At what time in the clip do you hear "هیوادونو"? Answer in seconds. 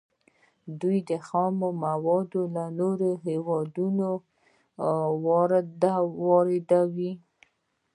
3.25-4.09